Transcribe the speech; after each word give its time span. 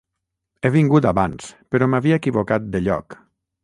He 0.67 0.71
vingut 0.75 1.07
abans, 1.11 1.53
però 1.77 1.91
m'havia 1.93 2.21
equivocat 2.25 2.71
de 2.77 2.87
lloc. 2.89 3.25